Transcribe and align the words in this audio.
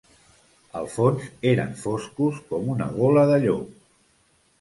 Al 0.77 0.87
fons 0.93 1.27
eren 1.49 1.75
foscos 1.81 2.39
com 2.53 2.71
una 2.79 2.87
gola 2.95 3.27
de 3.33 3.37
llop 3.45 3.69